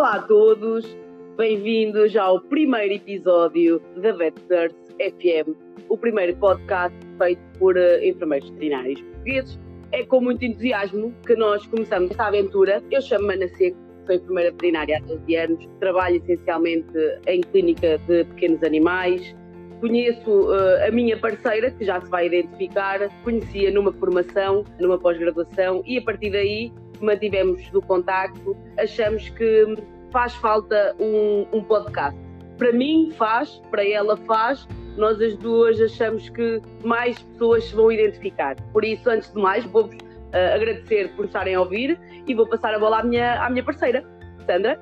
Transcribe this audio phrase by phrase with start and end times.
[0.00, 0.96] Olá a todos,
[1.36, 5.54] bem-vindos ao primeiro episódio da VetNurse FM,
[5.90, 9.58] o primeiro podcast feito por uh, enfermeiros veterinários portugueses.
[9.92, 12.82] É com muito entusiasmo que nós começamos esta aventura.
[12.90, 13.76] Eu chamo-me Ana Seco,
[14.06, 19.36] sou enfermeira veterinária há 12 anos, trabalho essencialmente em clínica de pequenos animais.
[19.82, 25.82] Conheço uh, a minha parceira, que já se vai identificar, conhecia numa formação, numa pós-graduação,
[25.84, 29.66] e a partir daí mantivemos do contacto, achamos que
[30.10, 32.18] faz falta um, um podcast.
[32.58, 37.90] Para mim faz, para ela faz, nós as duas achamos que mais pessoas se vão
[37.90, 38.56] identificar.
[38.72, 42.74] Por isso, antes de mais, vou-vos uh, agradecer por estarem a ouvir e vou passar
[42.74, 44.04] a bola à minha, à minha parceira,
[44.46, 44.78] Sandra.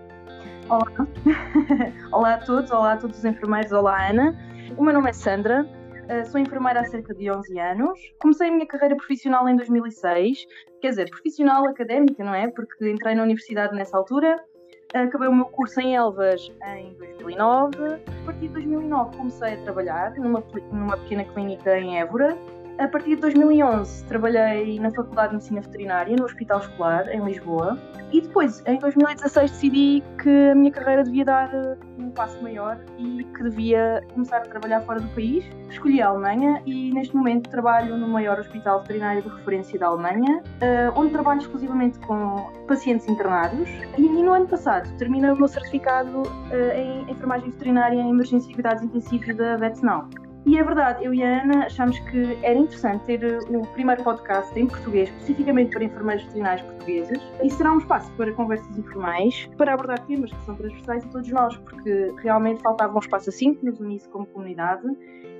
[0.68, 1.06] Olá.
[2.12, 4.36] olá a todos, olá a todos os enfermeiros, olá Ana.
[4.76, 7.98] O meu nome é Sandra, uh, sou enfermeira há cerca de 11 anos.
[8.20, 10.46] Comecei a minha carreira profissional em 2006,
[10.80, 12.48] quer dizer, profissional académica, não é?
[12.50, 14.36] Porque entrei na universidade nessa altura.
[14.94, 17.78] Acabei o meu curso em Elvas em 2009.
[17.94, 22.36] A partir de 2009 comecei a trabalhar numa, numa pequena clínica em Évora
[22.78, 27.76] a partir de 2011 trabalhei na Faculdade de Medicina Veterinária no Hospital Escolar em Lisboa
[28.12, 32.78] e depois em 2016 decidi que a minha carreira devia dar eh, um passo maior
[32.96, 35.44] e que devia começar a trabalhar fora do país.
[35.68, 40.42] Escolhi a Alemanha e neste momento trabalho no maior hospital veterinário de referência da Alemanha,
[40.60, 43.68] eh, onde trabalho exclusivamente com pacientes internados
[43.98, 48.54] e no ano passado terminei o meu certificado eh, em enfermagem veterinária em emergência e
[48.54, 50.27] cuidados intensivos da VetSnow.
[50.48, 54.58] E é verdade, eu e a Ana achamos que era interessante ter o primeiro podcast
[54.58, 59.74] em português, especificamente para enfermeiros veterinários portugueses, e será um espaço para conversas informais, para
[59.74, 63.66] abordar temas que são transversais a todos nós, porque realmente faltava um espaço assim que
[63.66, 64.86] nos unisse como comunidade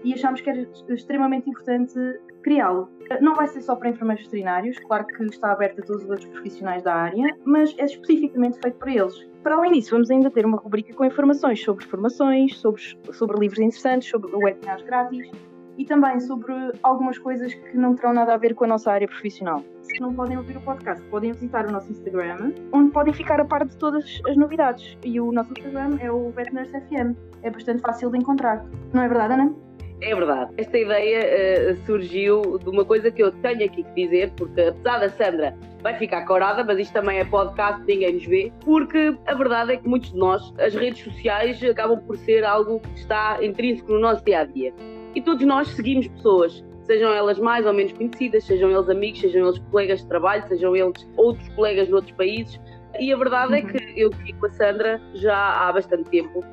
[0.04, 1.98] e achámos que era extremamente importante
[2.42, 2.88] criá-lo.
[3.20, 6.28] Não vai ser só para enfermeiros veterinários, claro que está aberto a todos os outros
[6.28, 9.28] profissionais da área, mas é especificamente feito para eles.
[9.42, 13.60] Para além disso, vamos ainda ter uma rubrica com informações sobre formações, sobre, sobre livros
[13.60, 15.30] interessantes, sobre webinars grátis
[15.78, 19.06] e também sobre algumas coisas que não terão nada a ver com a nossa área
[19.06, 19.64] profissional.
[19.82, 23.44] Se não podem ouvir o podcast, podem visitar o nosso Instagram, onde podem ficar a
[23.44, 24.98] par de todas as novidades.
[25.04, 27.16] E o nosso Instagram é o VetNurse FM.
[27.42, 28.66] É bastante fácil de encontrar.
[28.92, 29.67] Não é verdade, Ana?
[30.00, 30.52] É verdade.
[30.56, 34.98] Esta ideia uh, surgiu de uma coisa que eu tenho aqui que dizer, porque apesar
[34.98, 39.34] da Sandra vai ficar corada, mas isto também é podcast, ninguém nos vê, porque a
[39.34, 43.38] verdade é que muitos de nós, as redes sociais acabam por ser algo que está
[43.42, 44.72] intrínseco no nosso dia a dia.
[45.14, 49.46] E todos nós seguimos pessoas, sejam elas mais ou menos conhecidas, sejam eles amigos, sejam
[49.46, 52.60] eles colegas de trabalho, sejam eles outros colegas de outros países.
[53.00, 53.68] E a verdade é uhum.
[53.68, 56.44] é que eu fico com a Sandra já há bastante tempo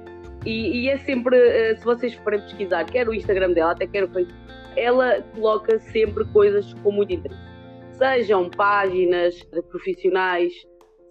[0.45, 4.03] e, e, é sempre, eh, se vocês forem pesquisar, quer o Instagram dela, até quer
[4.03, 4.45] o Facebook,
[4.75, 7.41] ela coloca sempre coisas com muito interesse.
[7.94, 10.53] Sejam páginas de profissionais,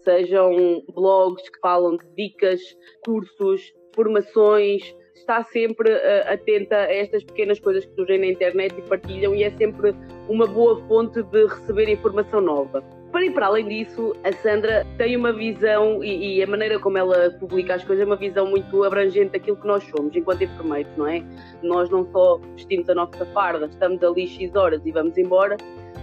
[0.03, 2.61] sejam blogs que falam de dicas,
[3.05, 8.83] cursos, formações, está sempre uh, atenta a estas pequenas coisas que surgem na internet e
[8.83, 9.95] partilham, e é sempre
[10.29, 12.85] uma boa fonte de receber informação nova.
[13.15, 16.99] Para ir para além disso, a Sandra tem uma visão e, e, a maneira como
[16.99, 20.91] ela publica as coisas é uma visão muito abrangente daquilo que nós somos enquanto enfermeiros,
[20.97, 21.23] não é?
[21.63, 25.57] Nós não só vestimos a nossa farda, estamos ali X horas e vamos embora,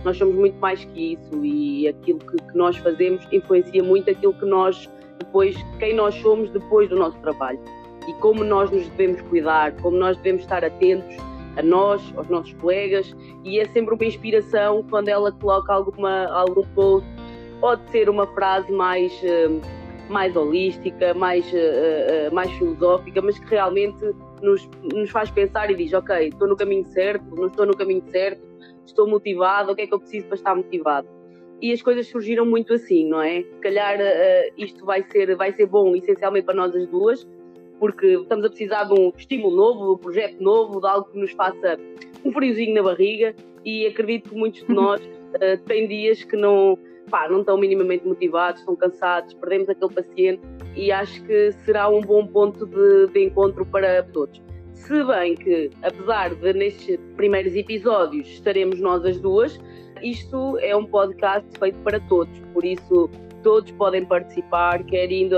[0.06, 4.34] nós somos muito mais que isso e aquilo que, que nós fazemos influencia muito aquilo
[4.34, 4.90] que nós
[5.20, 7.60] depois, quem nós somos depois do nosso trabalho
[8.08, 11.18] e como nós nos devemos cuidar, como nós devemos estar atentos
[11.58, 16.64] a nós, aos nossos colegas, e é sempre uma inspiração quando ela coloca alguma, algum
[16.74, 17.08] post.
[17.60, 19.62] Pode ser uma frase mais, uh,
[20.10, 24.04] mais holística, mais, uh, uh, mais filosófica, mas que realmente
[24.42, 28.04] nos, nos faz pensar e diz: Ok, estou no caminho certo, não estou no caminho
[28.12, 28.42] certo,
[28.86, 31.08] estou motivado, o que é que eu preciso para estar motivado?
[31.62, 33.44] E as coisas surgiram muito assim, não é?
[33.44, 34.00] Se calhar
[34.58, 37.28] isto vai ser, vai ser bom essencialmente para nós as duas,
[37.82, 41.18] porque estamos a precisar de um estímulo novo, de um projeto novo, de algo que
[41.18, 41.80] nos faça
[42.24, 43.36] um friozinho na barriga.
[43.66, 46.78] E acredito que muitos de nós uh, têm dias que não,
[47.10, 50.44] pá, não estão minimamente motivados, estão cansados, perdemos aquele paciente.
[50.76, 54.40] E acho que será um bom ponto de, de encontro para todos.
[54.76, 59.60] Se bem que, apesar de nestes primeiros episódios estaremos nós as duas,
[60.04, 63.10] isto é um podcast feito para todos, por isso
[63.42, 65.38] todos podem participar, quer indo,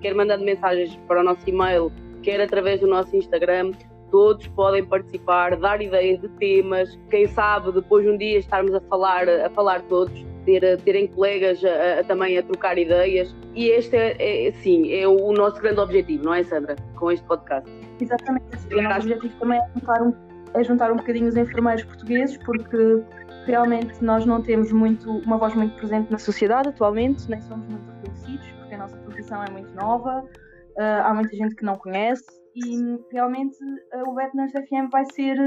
[0.00, 1.92] quer mandando mensagens para o nosso e-mail,
[2.22, 3.72] quer através do nosso Instagram.
[4.10, 6.98] Todos podem participar, dar ideias de temas.
[7.10, 11.62] Quem sabe depois de um dia estarmos a falar, a falar todos, ter, terem colegas
[11.62, 13.34] a, a, também a trocar ideias.
[13.54, 16.76] E este é, é, sim, é o nosso grande objetivo, não é, Sandra?
[16.96, 17.70] Com este podcast.
[18.00, 18.46] Exatamente.
[18.72, 20.14] O nosso objetivo também é juntar, um,
[20.54, 23.02] é juntar um bocadinho os enfermeiros portugueses, porque
[23.48, 27.90] realmente nós não temos muito, uma voz muito presente na sociedade atualmente, nem somos muito
[27.90, 32.24] reconhecidos, porque a nossa profissão é muito nova, uh, há muita gente que não conhece
[32.54, 35.38] e realmente uh, o Vetners FM vai ser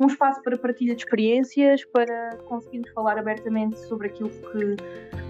[0.00, 4.76] um espaço para partilha de experiências, para conseguirmos falar abertamente sobre aquilo que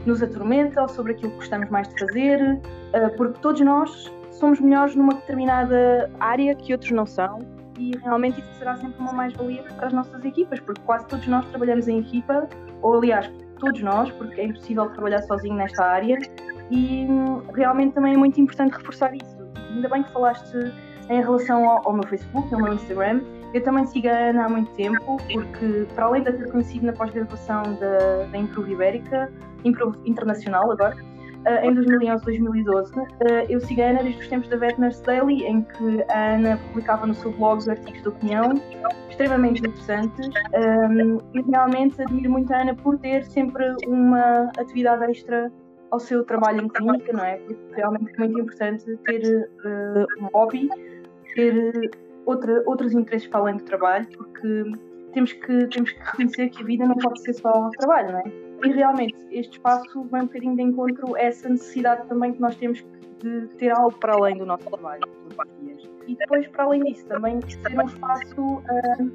[0.07, 4.61] nos atormenta ou sobre aquilo que gostamos mais de fazer, uh, porque todos nós somos
[4.61, 7.41] melhores numa determinada área que outros não são
[7.79, 11.45] e realmente isso será sempre uma mais-valia para as nossas equipas, porque quase todos nós
[11.47, 12.49] trabalhamos em equipa,
[12.81, 16.19] ou aliás, todos nós, porque é impossível trabalhar sozinho nesta área
[16.71, 19.37] e hum, realmente também é muito importante reforçar isso.
[19.75, 20.57] Ainda bem que falaste
[21.09, 23.21] em relação ao, ao meu Facebook, ao meu Instagram.
[23.55, 26.93] Eu também sigo a Ana há muito tempo, porque para além de ter conhecido na
[26.93, 29.31] pós-graduação da, da Improv Ibérica,
[29.65, 30.97] Improv Internacional agora,
[31.47, 33.05] uh, em 2011, 2012, uh,
[33.49, 37.07] eu sigo a Ana desde os tempos da Vetners Daily, em que a Ana publicava
[37.07, 38.55] no seu blog os artigos de opinião,
[39.09, 45.51] extremamente interessantes, um, e realmente admiro muito a Ana por ter sempre uma atividade extra
[45.91, 47.37] ao seu trabalho em clínica, não é?
[47.37, 50.69] Porque realmente é muito importante ter uh, um hobby,
[51.35, 51.91] ter
[52.25, 54.65] outra, outros interesses para além do trabalho, porque
[55.13, 58.25] temos que, temos que reconhecer que a vida não pode ser só trabalho, não é?
[58.65, 62.55] E realmente este espaço vai um bocadinho de encontro a essa necessidade também que nós
[62.57, 62.85] temos
[63.21, 65.03] de ter algo para além do nosso trabalho
[65.61, 65.83] dias.
[66.07, 68.65] E depois, para além disso, também ser um espaço uh,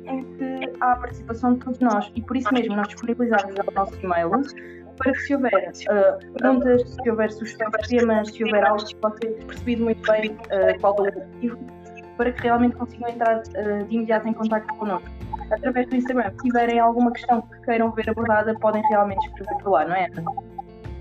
[0.05, 3.71] em que há a participação de todos nós e por isso mesmo nós disponibilizamos o
[3.73, 4.31] nosso e-mail
[4.97, 8.95] para que se houver uh, perguntas, se houver sugestões de temas, se houver algo que
[8.95, 11.59] pode ter percebido muito bem uh, qual é o objetivo,
[12.17, 15.09] para que realmente consigam entrar uh, de imediato em contato connosco.
[15.51, 19.71] Através do Instagram, se tiverem alguma questão que queiram ver abordada, podem realmente escrever por
[19.71, 20.09] lá, não é?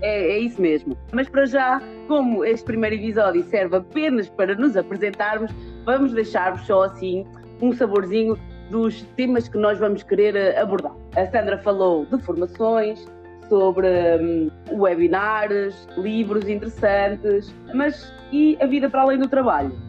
[0.01, 0.95] É, é, isso mesmo.
[1.11, 5.51] Mas para já, como este primeiro episódio serve apenas para nos apresentarmos,
[5.85, 7.25] vamos deixar-vos só assim
[7.61, 8.37] um saborzinho
[8.69, 10.93] dos temas que nós vamos querer abordar.
[11.15, 13.05] A Sandra falou de formações,
[13.49, 13.87] sobre
[14.21, 19.86] um, webinars, livros interessantes, mas e a vida para além do trabalho?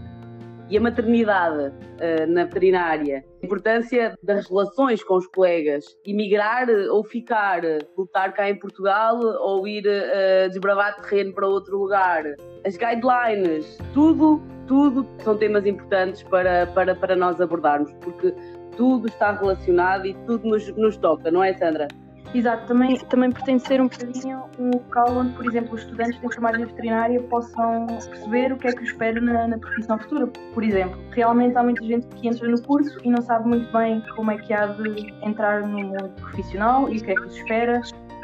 [0.71, 3.25] E a maternidade uh, na veterinária?
[3.43, 5.97] A importância das relações com os colegas?
[6.07, 7.63] Emigrar ou ficar?
[7.97, 12.25] Lutar cá em Portugal ou ir uh, desbravar terreno para outro lugar?
[12.67, 13.79] As guidelines?
[13.95, 18.35] Tudo, tudo são temas importantes para, para, para nós abordarmos, porque
[18.77, 21.89] tudo está relacionado e tudo nos, nos toca, não é, Sandra?
[22.35, 26.27] Exato, também, também pretende ser um bocadinho um local onde, por exemplo, os estudantes de
[26.27, 30.27] enfermagem veterinária possam perceber o que é que os espera na, na profissão futura.
[30.27, 34.03] Por exemplo, realmente há muita gente que entra no curso e não sabe muito bem
[34.15, 37.37] como é que há de entrar no mundo profissional e o que é que os
[37.37, 37.81] espera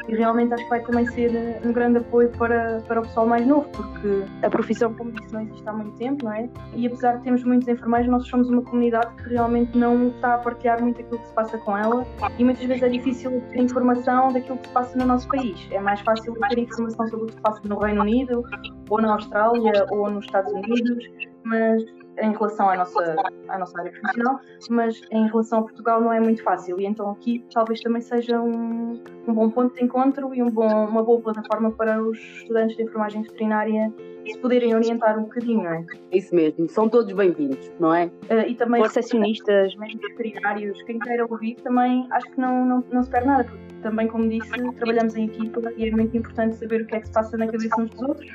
[0.07, 3.27] e realmente acho que vai também ser eh, um grande apoio para, para o pessoal
[3.27, 6.49] mais novo, porque a profissão, como disse, não existe há muito tempo, não é?
[6.73, 10.37] E apesar de termos muitos enfermeiros, nós somos uma comunidade que realmente não está a
[10.37, 12.05] partilhar muito aquilo que se passa com ela
[12.37, 15.67] e muitas vezes é difícil ter informação daquilo que se passa no nosso país.
[15.71, 18.43] É mais fácil ter informação sobre o que se passa no Reino Unido,
[18.89, 21.05] ou na Austrália, ou nos Estados Unidos,
[21.43, 21.83] mas
[22.17, 23.15] em relação à nossa,
[23.47, 24.39] à nossa área profissional,
[24.69, 26.79] mas em relação a Portugal não é muito fácil.
[26.79, 30.85] E então aqui talvez também seja um, um bom ponto de encontro e um bom,
[30.85, 33.93] uma boa plataforma para os estudantes de enfermagem veterinária
[34.25, 35.85] se poderem orientar um bocadinho, não é?
[36.11, 38.05] Isso mesmo, são todos bem-vindos, não é?
[38.05, 43.03] Uh, e também recepcionistas, médicos veterinários, quem queira ouvir também acho que não, não, não
[43.03, 46.81] se perde nada, porque também, como disse, trabalhamos em equipa e é muito importante saber
[46.81, 48.31] o que é que se passa na cabeça uns dos outros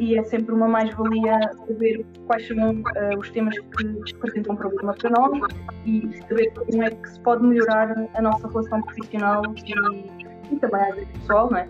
[0.00, 4.92] e é sempre uma mais-valia saber quais são uh, os temas que representam um problema
[4.94, 5.54] para nós
[5.86, 10.80] e saber como é que se pode melhorar a nossa relação profissional e, e também
[10.80, 11.68] a vida pessoal, não é?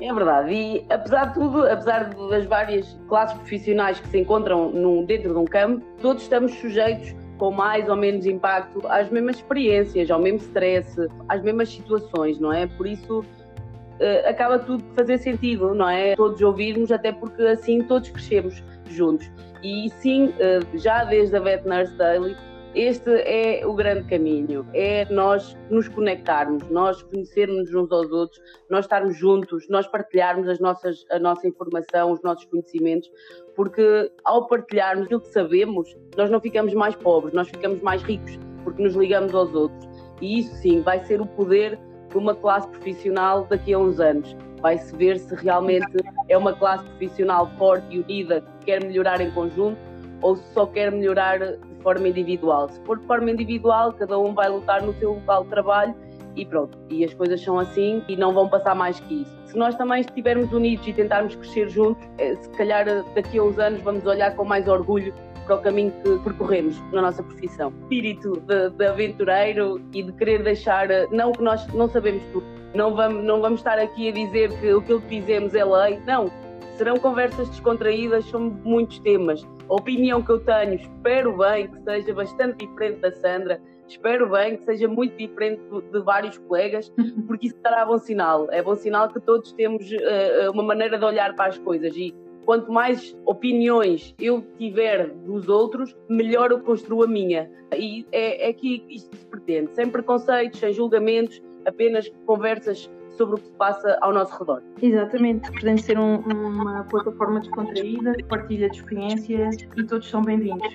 [0.00, 5.04] É verdade, e apesar de tudo, apesar das várias classes profissionais que se encontram num,
[5.04, 10.10] dentro de um campo, todos estamos sujeitos com mais ou menos impacto às mesmas experiências,
[10.10, 12.66] ao mesmo stress, às mesmas situações, não é?
[12.66, 16.14] Por isso uh, acaba tudo de fazer sentido, não é?
[16.16, 19.30] Todos ouvirmos, até porque assim todos crescemos juntos.
[19.62, 22.36] E sim, uh, já desde a Vet Nurse Daily,
[22.76, 28.84] este é o grande caminho, é nós nos conectarmos, nós conhecermos uns aos outros, nós
[28.84, 33.10] estarmos juntos, nós partilharmos as nossas, a nossa informação, os nossos conhecimentos,
[33.54, 38.38] porque ao partilharmos aquilo que sabemos, nós não ficamos mais pobres, nós ficamos mais ricos,
[38.62, 39.88] porque nos ligamos aos outros.
[40.20, 41.78] E isso sim vai ser o poder
[42.10, 44.36] de uma classe profissional daqui a uns anos.
[44.60, 45.96] Vai-se ver se realmente
[46.28, 49.78] é uma classe profissional forte e unida que quer melhorar em conjunto
[50.20, 51.38] ou se só quer melhorar
[51.86, 52.68] forma individual.
[52.68, 55.94] Se for de forma individual, cada um vai lutar no seu local de trabalho
[56.34, 56.76] e pronto.
[56.90, 59.36] E as coisas são assim e não vão passar mais que isso.
[59.44, 63.56] Se nós também estivermos unidos e tentarmos crescer juntos, eh, se calhar daqui a uns
[63.56, 65.14] anos vamos olhar com mais orgulho
[65.44, 67.72] para o caminho que percorremos na nossa profissão.
[67.82, 72.44] Espírito de, de aventureiro e de querer deixar, eh, não que nós não sabemos tudo,
[72.74, 76.32] não vamos, não vamos estar aqui a dizer que aquilo que fizemos é lei, não.
[76.76, 79.46] serão conversas descontraídas sobre muitos temas.
[79.68, 84.56] A opinião que eu tenho, espero bem que seja bastante diferente da Sandra, espero bem
[84.56, 85.60] que seja muito diferente
[85.92, 86.92] de vários colegas,
[87.26, 88.48] porque isso será bom sinal.
[88.52, 92.14] É bom sinal que todos temos uh, uma maneira de olhar para as coisas e
[92.44, 97.50] quanto mais opiniões eu tiver dos outros, melhor eu construo a minha.
[97.76, 103.38] E é, é que isto se pretende, sem preconceitos, sem julgamentos, apenas conversas sobre o
[103.38, 104.62] que se passa ao nosso redor.
[104.80, 110.68] Exatamente, pretende ser um, uma plataforma descontraída, partilha de experiências e todos são bem-vindos.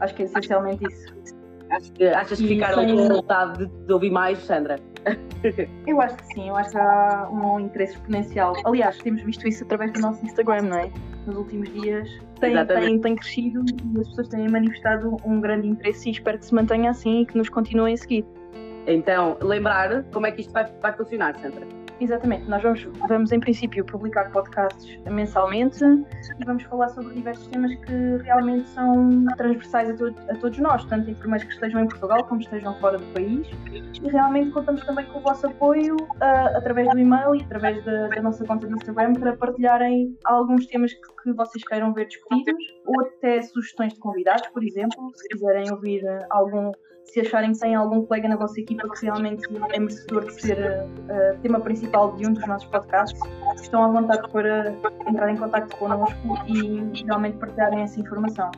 [0.00, 1.14] Acho que é essencialmente isso.
[1.70, 4.76] Acho que, achas que ficaram com vontade de, de ouvir mais, Sandra?
[5.86, 8.52] Eu acho que sim, eu acho que há um interesse exponencial.
[8.66, 10.90] Aliás, temos visto isso através do nosso Instagram, não é?
[11.26, 12.06] Nos últimos dias
[12.38, 16.44] tem, tem, tem, crescido e as pessoas têm manifestado um grande interesse e espero que
[16.44, 18.26] se mantenha assim e que nos continuem a seguir.
[18.86, 21.66] Então, lembrar como é que isto vai, vai funcionar, Sandra.
[22.00, 27.74] Exatamente, nós vamos, vamos em princípio publicar podcasts mensalmente e vamos falar sobre diversos temas
[27.74, 32.24] que realmente são transversais a, to a todos nós, tanto enfermeiros que estejam em Portugal
[32.24, 33.46] como estejam fora do país.
[34.02, 38.08] E realmente contamos também com o vosso apoio uh, através do e-mail e através da,
[38.08, 42.64] da, nossa conta do Instagram para partilharem alguns temas que, que, vocês queiram ver discutidos
[42.90, 46.72] ou até sugestões de convidados, por exemplo, se quiserem ouvir algum
[47.04, 50.58] se acharem que têm algum colega na vossa equipa que realmente é merecedor de ser
[50.58, 53.20] uh, tema principal de um dos nossos podcasts,
[53.56, 54.72] estão à vontade para
[55.08, 58.50] entrar em contato connosco e realmente partilharem essa informação.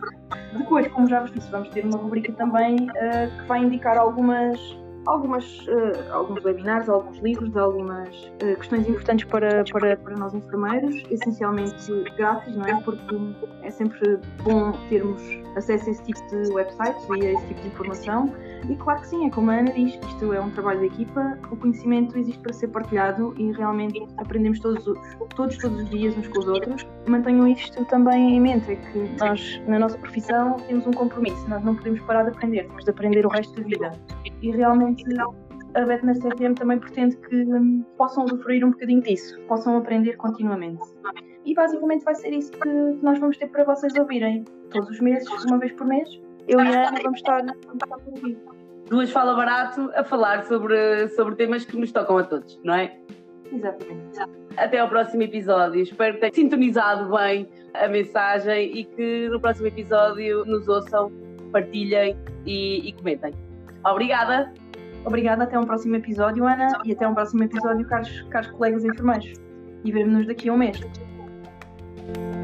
[0.56, 4.58] Depois, como já vos disse, vamos ter uma rubrica também uh, que vai indicar algumas
[5.06, 11.02] algumas, uh, alguns webinars, alguns livros, algumas uh, questões importantes para, para, para nós enfermeiros,
[11.10, 12.80] essencialmente grátis, não é?
[12.82, 13.16] Porque
[13.62, 15.22] é sempre bom termos
[15.56, 18.32] acesso a esse tipo de websites e a esse tipo de informação.
[18.68, 21.38] E claro que sim, é como a Ana diz, isto é um trabalho de equipa,
[21.50, 24.84] o conhecimento existe para ser partilhado e realmente aprendemos todos,
[25.34, 26.86] todos, todos os dias uns com os outros.
[27.08, 31.62] Mantenham isto também em mente, é que nós, na nossa profissão, temos um compromisso, nós
[31.64, 33.92] não podemos parar de aprender, temos de aprender o resto da vida.
[34.40, 35.04] E realmente
[35.74, 40.82] a Betner CFM também pretende que um, possam usufruir um bocadinho disso, possam aprender continuamente.
[41.44, 42.68] E basicamente vai ser isso que
[43.02, 46.08] nós vamos ter para vocês ouvirem todos os meses, uma vez por mês.
[46.48, 48.38] Eu e a Ana vamos estar, vamos estar por aqui.
[48.88, 52.96] Duas fala barato a falar sobre, sobre temas que nos tocam a todos, não é?
[53.52, 54.18] Exatamente.
[54.56, 55.82] Até ao próximo episódio.
[55.82, 61.10] Espero que tenham sintonizado bem a mensagem e que no próximo episódio nos ouçam,
[61.52, 63.32] partilhem e, e comentem.
[63.84, 64.52] Obrigada!
[65.04, 69.32] Obrigada, até um próximo episódio, Ana, e até um próximo episódio, caros, caros colegas enfermeiros.
[69.84, 70.80] E veremos-nos daqui a um mês.
[72.04, 72.41] Thank you.